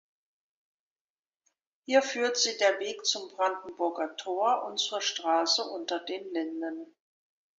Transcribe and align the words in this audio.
Hier 1.85 2.01
führt 2.01 2.35
sie 2.35 2.57
der 2.57 2.79
Weg 2.79 3.05
zum 3.05 3.29
Brandenburger 3.35 4.15
Tor 4.15 4.65
und 4.65 4.77
zur 4.79 4.99
Straße 4.99 5.61
Unter 5.61 5.99
den 5.99 6.27
Linden. 6.33 6.95